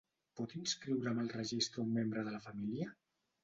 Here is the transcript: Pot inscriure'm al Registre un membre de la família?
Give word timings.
Pot 0.39 0.55
inscriure'm 0.59 1.21
al 1.25 1.31
Registre 1.37 1.87
un 1.87 1.95
membre 2.01 2.27
de 2.31 2.37
la 2.37 2.43
família? 2.51 2.93